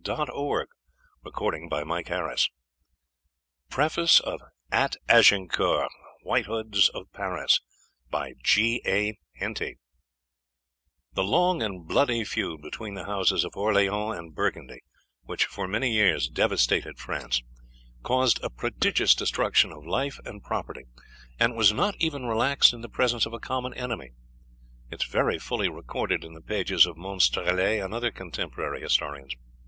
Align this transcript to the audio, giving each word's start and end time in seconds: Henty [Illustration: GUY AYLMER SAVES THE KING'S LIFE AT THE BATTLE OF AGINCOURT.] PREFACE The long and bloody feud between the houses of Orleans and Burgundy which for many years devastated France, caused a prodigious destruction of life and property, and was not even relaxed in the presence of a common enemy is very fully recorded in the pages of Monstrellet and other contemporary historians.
Henty 0.03 0.31
[Illustration: 0.35 1.69
GUY 1.69 1.79
AYLMER 1.79 2.35
SAVES 2.35 2.49
THE 3.69 3.89
KING'S 3.89 4.21
LIFE 4.23 4.33
AT 4.35 4.41
THE 4.41 4.47
BATTLE 4.71 5.01
OF 6.57 7.05
AGINCOURT.] 7.05 7.61
PREFACE 8.09 9.81
The 11.13 11.23
long 11.23 11.61
and 11.61 11.87
bloody 11.87 12.23
feud 12.23 12.63
between 12.63 12.95
the 12.95 13.05
houses 13.05 13.43
of 13.43 13.55
Orleans 13.55 14.17
and 14.17 14.33
Burgundy 14.33 14.81
which 15.25 15.45
for 15.45 15.67
many 15.67 15.91
years 15.93 16.27
devastated 16.29 16.97
France, 16.97 17.43
caused 18.01 18.39
a 18.43 18.49
prodigious 18.49 19.13
destruction 19.13 19.71
of 19.71 19.85
life 19.85 20.19
and 20.25 20.43
property, 20.43 20.85
and 21.39 21.55
was 21.55 21.71
not 21.71 21.95
even 21.99 22.25
relaxed 22.25 22.73
in 22.73 22.81
the 22.81 22.89
presence 22.89 23.27
of 23.27 23.33
a 23.33 23.39
common 23.39 23.75
enemy 23.75 24.13
is 24.89 25.03
very 25.03 25.37
fully 25.37 25.69
recorded 25.69 26.23
in 26.23 26.33
the 26.33 26.41
pages 26.41 26.87
of 26.87 26.97
Monstrellet 26.97 27.79
and 27.85 27.93
other 27.93 28.09
contemporary 28.09 28.81
historians. 28.81 29.35